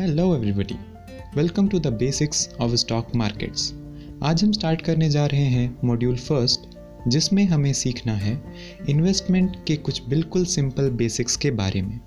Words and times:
Hello 0.00 0.24
everybody 0.34 0.74
welcome 1.36 1.68
to 1.68 1.78
the 1.78 1.86
basics 1.92 2.48
of 2.60 2.74
stock 2.74 3.06
markets 3.16 3.72
आज 4.22 4.44
हम 4.44 4.52
start 4.52 4.82
करने 4.82 5.08
जा 5.10 5.24
रहे 5.26 5.44
हैं 5.44 5.78
मॉड्यूल 5.84 6.16
फ़र्स्ट 6.16 7.08
जिसमें 7.08 7.44
हमें 7.44 7.72
सीखना 7.72 8.12
है 8.12 8.36
इन्वेस्टमेंट 8.90 9.56
के 9.66 9.76
कुछ 9.76 10.02
बिल्कुल 10.08 10.44
सिंपल 10.44 10.90
बेसिक्स 10.90 11.36
के 11.36 11.50
बारे 11.50 11.82
में। 11.82 12.00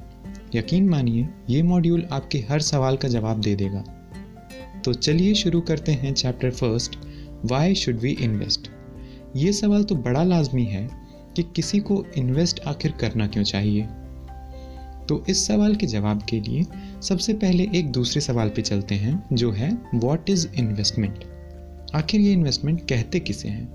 यकीन 0.55 0.89
मानिए, 0.89 1.27
ये 1.49 1.63
मॉड्यूल 1.63 2.07
आपके 2.11 2.45
हर 2.49 2.61
सवाल 2.61 2.97
का 2.97 3.07
जवाब 3.07 3.41
दे 3.41 3.55
देगा। 3.55 3.83
तो 4.85 4.93
चलिए 4.93 5.33
शुरू 5.33 5.61
करते 5.61 5.91
हैं 5.91 6.13
chapter 6.13 6.51
first 6.51 6.97
why 7.45 7.75
should 7.75 7.99
we 7.99 8.11
invest 8.11 8.71
ये 9.35 9.53
सवाल 9.53 9.83
तो 9.83 9.95
बड़ा 9.95 10.23
लाजमी 10.23 10.65
है 10.65 10.89
कि 11.35 11.43
किसी 11.55 11.79
को 11.79 12.05
इन्वेस्ट 12.17 12.59
आखिर 12.67 12.91
करना 12.91 13.27
क्यों 13.27 13.43
चाहिए। 13.43 13.87
तो 15.09 15.23
इस 15.29 15.45
सवाल 15.47 15.75
के 15.75 15.87
जवाब 15.87 16.21
के 16.29 16.39
लिए 16.39 16.65
सबसे 17.01 17.33
पहले 17.33 17.69
एक 17.75 17.91
दूसरे 17.91 18.21
सवाल 18.21 18.49
पे 18.49 18.61
चलते 18.61 18.95
हैं, 18.95 19.23
जो 19.33 19.51
है 19.51 19.77
व्हाट 19.95 20.29
इज़ 20.29 20.47
इन्वेस्टमेंट 20.55 21.23
आखिर 21.95 22.21
ये 22.21 22.33
इन्वेस्टमेंट 22.33 22.81
कहते 22.89 23.19
किसे 23.19 23.49
हैं? 23.49 23.73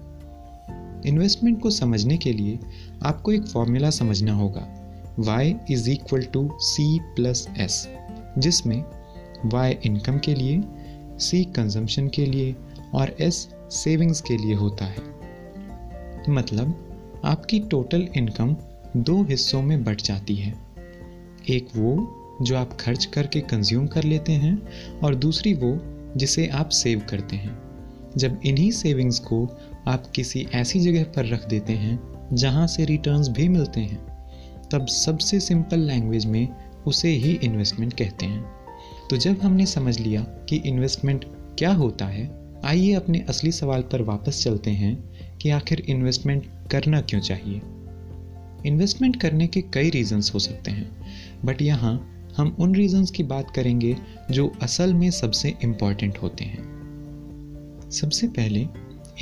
इन्वेस्टमेंट 1.07 1.63
को 1.63 1.71
समझने 1.71 2.17
के 2.17 2.33
लिए 2.33 2.59
आपको 3.03 3.33
एक 3.33 3.47
फॉर्मूला 3.47 3.91
समझना 3.91 4.33
होगा। 4.33 4.69
Y 5.21 5.55
is 5.71 5.91
equal 5.91 6.23
to 6.23 6.51
C 6.55 6.99
plus 6.99 7.49
S 7.59 7.89
जिसमें 8.39 8.85
y 9.47 9.75
इनकम 9.85 10.19
के 10.19 10.35
लिए, 10.35 10.61
c 11.19 11.55
कंजम्पशन 11.55 12.09
के 12.09 12.27
लिए 12.27 12.57
और 12.95 13.17
s 13.23 13.35
सेविंग्स 13.71 14.21
के 14.21 14.37
लिए 14.37 14.55
होता 14.55 14.85
है। 14.85 14.99
मतलब 16.29 16.83
आपकी 17.25 17.61
टोटल 17.61 18.09
इनकम 18.17 18.57
दो 18.97 19.23
हिस्सों 19.23 19.63
में 19.63 19.85
बट 19.85 20.01
जाती 20.03 20.35
है। 20.35 20.55
एक 21.49 21.69
वो 21.77 22.23
जो 22.43 22.57
आप 22.57 22.77
खर्च 22.81 23.05
करके 23.05 23.41
कंज्यूम 23.41 23.87
कर 23.87 24.05
लेते 24.05 24.33
हैं 24.33 24.69
और 24.99 25.15
दूसरी 25.15 25.55
वो 25.55 25.79
जिसे 26.17 26.47
आप 26.47 26.69
सेव 26.69 27.03
करते 27.11 27.37
हैं। 27.37 27.59
जब 28.17 28.41
इन्हीं 28.47 28.71
सेविंग्स 28.71 29.19
को 29.19 29.59
आप 29.89 30.07
किसी 30.07 30.47
ऐसी 30.55 30.81
जगह 30.81 31.05
पर 31.05 31.27
रख 31.27 31.49
देते 31.49 31.73
हैं 31.73 31.99
जहाँ 32.33 32.67
से 32.67 32.85
रिटर्न्स 32.85 33.29
भी 33.29 33.49
मिलते 33.49 33.81
हैं, 33.81 33.99
तब 34.73 34.87
सबसे 34.87 35.41
सिंपल 35.41 35.81
लैंग्वेज 35.81 36.27
में 36.27 36.49
उसे 36.87 37.09
ही 37.09 37.33
इन्वेस्टमेंट 37.33 37.93
कहते 37.93 38.27
हैं। 38.27 38.45
तो 39.11 39.17
जब 39.17 39.41
हमने 39.41 39.67
समझ 39.67 40.01
लिया 40.01 40.23
कि 40.23 40.57
इन्वेस्टमेंट 40.57 41.25
क्या 41.59 41.73
होता 41.73 42.07
है, 42.07 42.53
आइए 42.65 42.93
अपने 42.93 43.25
असली 43.29 43.53
सवाल 43.53 43.83
पर 43.83 44.03
वापस 44.03 44.45
चलते 44.45 44.71
हैं 44.71 44.97
कि 45.39 45.51
आखिर 45.51 45.81
इन्वेस्टमेंट 45.81 46.47
करना 46.71 47.01
क्यों 47.01 47.21
चाहिए। 47.21 47.61
इन्वेस्टमेंट 48.67 49.21
करने 49.21 49.47
के 49.47 49.61
कई 49.63 49.91
रीजंस 49.91 50.35
हो 50.35 50.39
सकते 50.39 50.71
हैं 50.71 50.97
बट 51.45 51.63
यहाँ 51.63 52.16
हम 52.37 52.57
उन 52.59 52.75
रीजंस 52.75 53.11
की 53.11 53.23
बात 53.23 53.51
करेंगे 53.51 53.97
जो 54.31 54.51
असल 54.63 54.95
में 54.95 55.11
सबसे 55.11 55.55
इंपॉर्टेंट 55.65 56.19
होते 56.19 56.45
हैं। 56.45 57.91
सबसे 57.93 58.29
पहले 58.29 58.67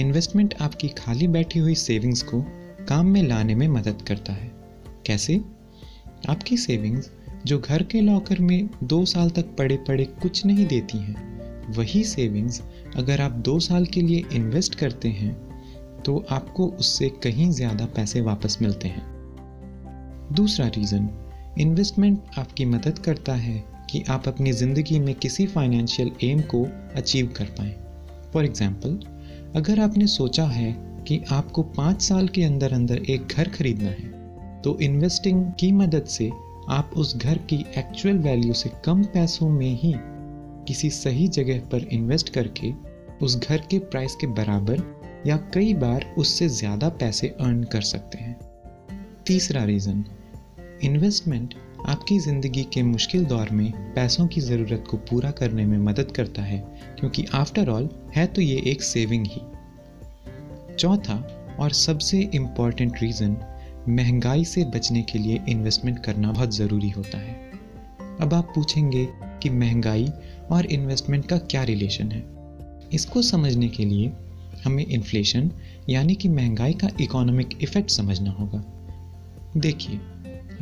इन्वेस्टमेंट 0.00 0.54
आपकी 0.60 0.88
खाली 0.88 1.28
बैठी 1.28 1.58
हुई 1.58 1.74
सेविंग्स 1.74 2.22
को 2.22 2.40
काम 2.88 3.06
में 3.06 3.22
लाने 3.22 3.54
में 3.54 3.66
मदद 3.68 4.02
करता 4.02 4.32
है। 4.32 4.50
कैसे? 5.06 5.40
आपकी 6.28 6.56
सेविंग्स 6.56 7.10
जो 7.46 7.58
घर 7.58 7.82
के 7.82 8.00
लॉकर 8.00 8.38
में 8.40 8.68
दो 8.84 9.04
साल 9.04 9.30
तक 9.30 9.56
पड़े 9.58 9.76
पड़े 9.88 10.04
कुछ 10.22 10.44
नहीं 10.46 10.66
देती 10.66 10.98
हैं, 10.98 11.72
वही 11.72 12.04
सेविंग्स 12.04 12.62
अगर 12.96 13.20
आप 13.20 13.32
दो 13.40 13.58
साल 13.60 13.86
के 13.86 14.02
लिए 14.02 14.24
इन्वेस्ट 14.32 14.74
करते 14.74 15.08
हैं 15.08 15.34
तो 16.02 16.24
आपको 16.30 16.66
उससे 16.70 17.08
कहीं 17.22 17.50
ज़्यादा 17.50 17.86
पैसे 17.86 18.20
वापस 18.20 18.58
मिलते 18.62 18.88
हैं। 18.88 19.04
दूसरा 20.32 20.66
रीज़न 20.68 21.08
इन्वेस्टमेंट 21.60 22.38
आपकी 22.38 22.64
मदद 22.64 22.98
करता 22.98 23.34
है 23.34 23.62
कि 23.91 24.02
आप 24.10 24.27
अपनी 24.28 24.52
ज़िंदगी 24.52 24.98
में 24.98 25.14
किसी 25.14 25.47
फाइनेंशियल 25.47 26.11
एम 26.24 26.41
को 26.44 26.62
अचीव 26.96 27.27
कर 27.36 27.45
पाएँ। 27.58 27.74
फॉर 28.33 28.45
एग्ज़ाम्पल 28.45 28.98
अगर 29.56 29.80
आपने 29.80 30.06
सोचा 30.06 30.45
है 30.45 30.73
कि 31.08 31.20
आपको 31.33 31.62
पाँच 31.62 32.02
साल 32.02 32.28
के 32.28 32.45
अंदर 32.45 32.73
अंदर 32.73 33.02
एक 33.11 33.27
घर 33.27 33.48
खरीदना 33.48 33.90
है 33.90 34.61
तो 34.62 34.78
इन्वेस्टिंग 34.80 35.45
की 35.61 35.70
मदद 35.73 36.05
से 36.06 36.30
आप 36.70 36.90
उस 36.96 37.17
घर 37.17 37.39
की 37.51 37.57
एक्चुअल 37.78 38.18
वैल्यू 38.18 38.52
से 38.52 38.70
कम 38.84 39.02
पैसों 39.05 39.48
में 39.51 39.74
ही 39.74 39.95
किसी 40.67 40.90
सही 40.90 41.28
जगह 41.28 41.61
पर 41.73 41.86
इन्वेस्ट 41.92 42.28
करके 42.28 42.73
उस 43.23 43.39
घर 43.39 43.67
के 43.70 43.78
प्राइस 43.78 44.14
के 44.14 44.27
बराबर 44.33 44.83
या 45.27 45.36
कई 45.55 45.74
बार 45.74 46.14
उससे 46.18 46.48
ज़्यादा 46.51 46.89
पैसे 47.01 47.28
अर्न 47.28 47.62
कर 47.64 47.80
सकते 47.83 48.18
हैं। 48.18 48.36
तीसरा 49.27 49.64
रीज़न 49.64 50.05
इन्वेस्टमेंट 50.83 51.55
आपकी 51.86 52.18
ज़िंदगी 52.18 52.62
के 52.64 52.83
मुश्किल 52.83 53.24
दौर 53.24 53.51
में 53.51 53.70
पैसों 53.95 54.27
की 54.27 54.40
ज़रूरत 54.40 54.85
को 54.90 54.96
पूरा 54.96 55.30
करने 55.30 55.64
में 55.67 55.77
मदद 55.79 56.11
करता 56.11 56.42
है, 56.42 56.58
क्योंकि 57.01 57.24
आफ्टर 57.35 57.68
ऑल 57.68 57.89
है 58.17 58.27
तो 58.27 58.40
ये 58.40 58.57
एक 58.67 58.83
सेविंग 58.83 59.27
ही। 59.27 59.40
चौथा 60.77 61.17
और 61.61 61.73
सबसे 61.73 62.20
इंपॉर्टेंट 62.34 63.02
रीज़न 63.02 63.36
महँगाई 63.89 64.45
से 64.45 64.64
बचने 64.64 65.02
के 65.02 65.18
लिए 65.18 65.40
इन्वेस्टमेंट 65.48 65.98
करना 65.98 66.33
बहुत 66.33 66.55
ज़रूरी 66.55 66.90
होता 66.90 67.18
है। 67.18 67.34
अब 68.20 68.34
आप 68.34 68.52
पूछेंगे 68.55 69.07
कि 69.42 69.51
महँगाई 69.51 70.08
और 70.51 70.67
इन्वेस्टमेंट 70.67 71.27
का 71.27 71.39
क्या 71.39 71.63
रिलेशन 71.63 72.11
है? 72.13 72.24
इसको 72.92 73.23
समझने 73.23 73.68
के 73.68 73.84
लिए 73.84 74.13
हमें 74.64 74.84
इन्फ्लेशन 74.86 75.51
यानी 75.89 76.14
कि 76.14 76.29
महँगाई 76.29 76.73
का 76.73 76.89
इकोनॉमिक 77.01 77.58
इफ़ेक्ट 77.63 77.90
समझना 77.90 78.30
होगा। 78.30 78.64
देखिए 79.57 80.01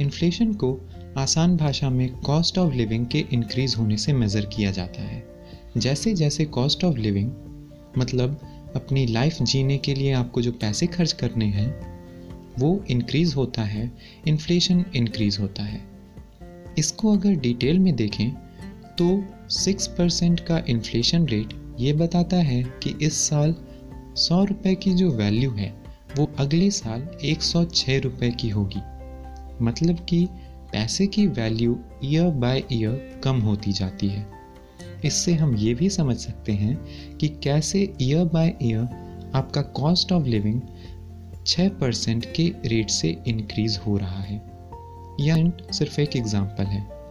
इन्फ्लेशन 0.00 0.52
को 0.54 0.88
आसान 1.18 1.56
भाषा 1.56 1.90
में 1.90 2.08
कॉस्ट 2.16 2.58
ऑफ़ 2.58 2.74
लिविंग 2.74 3.06
के 3.06 3.24
इंक्रीज 3.32 3.74
होने 3.78 3.96
से 3.96 4.12
मेज़र 4.12 4.46
किया 4.46 4.70
जाता 4.70 5.02
है। 5.02 5.22
जैसे 5.76 6.14
जैसे 6.14 6.44
कॉस्ट 6.44 6.84
ऑफ़ 6.84 6.96
लिविंग 6.96 7.30
मतलब 7.98 8.40
अपनी 8.76 9.06
लाइफ 9.06 9.42
जीने 9.42 9.78
के 9.78 9.94
लिए 9.94 10.12
आपको 10.12 10.42
जो 10.42 10.52
पैसे 10.52 10.86
खर्च 10.86 11.12
करने 11.12 11.46
हैं, 11.46 11.70
वो 12.58 12.84
इंक्रीज़ 12.90 13.34
होता 13.34 13.62
है 13.62 13.90
इन्फ्लेशन 14.28 14.84
इंक्रीज़ 14.96 15.40
होता 15.40 15.62
है। 15.62 15.80
इसको 16.78 17.12
अगर 17.12 17.32
डिटेल 17.32 17.78
में 17.78 17.96
देखें 17.96 18.30
तो 18.98 19.24
सिक्स 19.48 19.86
परसेंट 19.86 20.40
का 20.40 20.62
इन्फ्लेशन 20.68 21.26
रेट 21.26 21.54
ये 21.80 21.92
बताता 21.92 22.36
है 22.36 22.62
कि 22.82 22.94
इस 23.02 23.20
साल 23.20 23.54
सौ 24.16 24.44
रुपये 24.44 24.74
की 24.74 24.92
जो 24.94 25.10
वैल्यू 25.10 25.50
है, 25.50 25.74
वो 26.18 26.30
अगले 26.38 26.70
साल 26.70 27.08
एक 27.24 27.42
सौ 27.42 27.64
छः 27.64 28.00
रुपये 28.00 28.30
की 28.30 28.48
होगी। 28.48 28.80
मतलब 29.62 30.06
कि 30.08 30.28
पैसे 30.72 31.06
की 31.06 31.26
वैल्यू 31.26 31.80
ईयर 32.04 32.30
बाय 32.30 32.62
ईयर 32.72 33.20
कम 33.24 33.40
होती 33.40 33.72
जाती 33.72 34.08
है। 34.08 34.26
इससे 35.04 35.32
हम 35.32 35.56
ये 35.56 35.74
भी 35.74 35.90
समझ 35.90 36.16
सकते 36.16 36.52
हैं 36.52 36.76
कि 37.16 37.28
कैसे 37.28 37.94
ईयर 38.02 38.24
बाय 38.24 38.54
ईयर 38.62 39.30
आपका 39.34 39.62
कॉस्ट 39.62 40.12
ऑफ़ 40.12 40.26
लिविंग 40.26 40.60
6 41.46 41.68
परसेंट 41.68 42.26
के 42.36 42.52
रेट 42.66 42.90
से 42.90 43.18
इंक्रीज 43.26 43.80
हो 43.86 43.96
रहा 43.96 44.20
है। 44.20 44.42
यह 45.20 45.52
सिर्फ़ 45.72 46.00
एक 46.00 46.16
एग्ज़ाम्पल 46.16 46.64
है। 46.64 47.02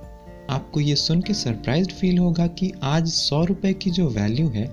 आपको 0.50 0.80
ये 0.80 0.96
सुन 0.96 1.22
के 1.22 1.34
सरप्राइज़ 1.34 1.90
फील 1.90 2.18
होगा 2.18 2.48
कि 2.48 2.74
आज 2.84 3.08
सौ 3.08 3.46
रुपये 3.46 3.74
की 3.74 3.92
जो 3.92 4.10
वैल्यू 4.10 4.50
है, 4.50 4.66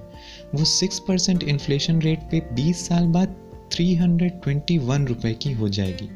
वो 0.55 0.65
सिक्स 0.65 0.99
परसेंट 0.99 1.43
इन्फ्लेशन 1.43 2.03
रेट 2.03 2.19
पे 2.19 2.43
20 2.55 2.88
साल 2.88 3.06
बाद 3.06 3.37
थ्री 3.72 3.94
हंड्रेड 3.94 4.43
ट्वेंटी 4.43 4.78
वन 4.78 5.06
की 5.25 5.53
हो 5.53 5.69
जाएगी। 5.69 6.09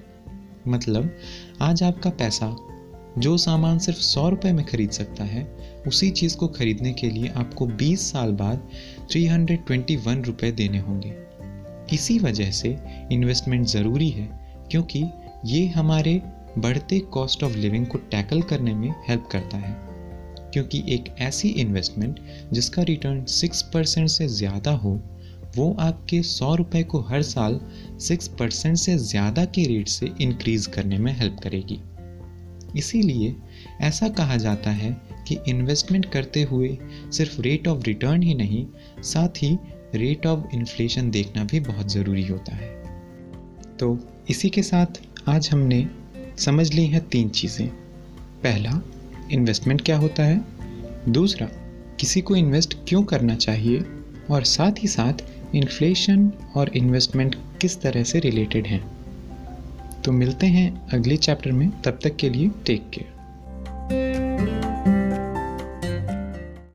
मतलब 0.68 1.16
आज 1.60 1.82
आपका 1.82 2.10
पैसा, 2.10 2.56
जो 3.18 3.36
सामान 3.36 3.78
सिर्फ़ 3.78 3.98
सौ 3.98 4.28
रुपये 4.28 4.52
में 4.52 4.64
खरीद 4.64 4.90
सकता 4.90 5.24
है, 5.24 5.56
उसी 5.86 6.10
चीज़ 6.10 6.36
को 6.36 6.48
खरीदने 6.48 6.92
के 6.92 7.10
लिए 7.10 7.28
आपको 7.28 7.66
20 7.66 8.12
साल 8.12 8.32
बाद 8.32 8.68
321 9.12 10.24
रुपए 10.24 10.52
देने 10.52 10.78
होंगे। 10.78 11.14
इसी 11.92 12.18
वजह 12.18 12.50
से 12.50 12.78
इन्वेस्टमेंट 13.12 13.66
ज़रूरी 13.66 14.08
है, 14.10 14.56
क्योंकि 14.70 15.04
ये 15.44 15.66
हमारे 15.66 16.22
बढ़ते 16.58 16.98
कॉस्ट 16.98 17.44
ऑफ़ 17.44 17.56
लिविंग 17.56 17.86
को 17.86 17.98
टैकल 17.98 18.42
करने 18.42 18.74
में 18.74 18.94
हेल्प 19.08 19.28
करता 19.32 19.56
है। 19.56 19.92
क्योंकि 20.52 20.84
एक 20.88 21.14
ऐसी 21.18 21.48
इन्वेस्टमेंट 21.48 22.20
जिसका 22.52 22.82
रिटर्न 22.82 23.24
सिक्स 23.24 23.62
परसेंट 23.62 24.08
से 24.08 24.28
ज़्यादा 24.28 24.70
हो 24.70 25.02
वो 25.56 25.76
आपके 25.80 26.22
सौ 26.22 26.54
रुपये 26.54 26.82
को 26.82 27.00
हर 27.00 27.22
साल 27.22 27.60
सिक्स 27.98 28.28
परसेंट 28.28 28.76
से 28.76 28.96
ज़्यादा 28.98 29.44
के 29.44 29.64
रेट 29.64 29.88
से 29.88 30.10
इंक्रीज़ 30.20 30.68
करने 30.68 30.98
में 30.98 31.12
हेल्प 31.12 31.36
करेगी। 31.42 31.80
इसीलिए 32.78 33.36
ऐसा 33.80 34.08
कहा 34.08 34.36
जाता 34.36 34.70
है 34.70 35.02
कि 35.28 35.38
इन्वेस्टमेंट 35.48 36.12
करते 36.12 36.42
हुए 36.42 36.78
सिर्फ़ 37.12 37.40
रेट 37.40 37.68
ऑफ़ 37.68 37.82
रिटर्न 37.82 38.22
ही 38.22 38.34
नहीं, 38.34 38.66
साथ 39.02 39.28
ही 39.28 39.58
रेट 39.94 40.26
ऑफ़ 40.26 40.54
इन्फ्लेशन 40.54 41.10
देखना 41.10 41.44
भी 41.44 41.60
बहुत 41.60 41.92
ज़रूरी 41.92 42.26
होता 42.26 42.54
है। 42.54 42.82
तो 43.78 43.98
इसी 44.30 44.50
के 44.50 44.62
साथ 44.62 44.86
आज 45.28 45.50
हमने 45.52 45.86
समझ 46.38 46.74
ली 46.74 46.86
हैं 46.86 47.08
तीन 47.08 47.28
चीज़ें। 47.28 47.68
पहला 48.42 48.82
इन्वेस्टमेंट 49.30 49.80
क्या 49.80 49.98
होता 49.98 50.22
है? 50.22 50.44
दूसरा, 51.08 51.46
किसी 52.00 52.20
को 52.20 52.36
इन्वेस्ट 52.36 52.76
क्यों 52.88 53.02
करना 53.02 53.34
चाहिए? 53.34 53.84
और 54.30 54.44
साथ 54.44 54.72
ही 54.78 54.88
साथ 54.88 55.12
इन्फ्लेशन 55.54 56.32
और 56.56 56.76
इन्वेस्टमेंट 56.76 57.36
किस 57.60 57.80
तरह 57.80 58.02
से 58.02 58.18
रिलेटेड 58.18 58.66
हैं? 58.66 58.84
तो 60.02 60.12
मिलते 60.12 60.46
हैं 60.46 60.88
अगले 60.88 61.16
चैप्टर 61.16 61.52
में, 61.52 61.82
तब 61.82 61.98
तक 62.04 62.16
के 62.16 62.30
लिए 62.30 62.50
टेक 62.66 62.90
केयर 62.90 63.11